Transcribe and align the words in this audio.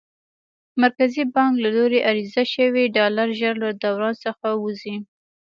مرکزي 0.83 1.23
بانک 1.33 1.53
له 1.63 1.69
لوري 1.77 1.99
عرضه 2.09 2.43
شوي 2.53 2.83
ډالر 2.97 3.27
ژر 3.39 3.53
له 3.63 3.69
دوران 3.83 4.13
څخه 4.25 4.47
وځي. 4.63 4.95